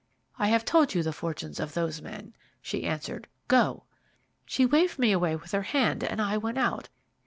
[0.39, 3.83] "'I have told you the fortunes of those men,' she answered; 'go!'
[4.47, 6.89] "She waved me away with her hand, and I went out.